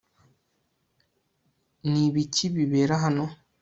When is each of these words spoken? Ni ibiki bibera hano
Ni 1.91 2.01
ibiki 2.07 2.45
bibera 2.55 2.95
hano 3.03 3.25